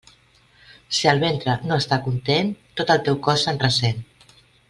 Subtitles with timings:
[0.99, 2.49] Si el ventre no està content,
[2.81, 4.05] tot el teu cos se'n ressent.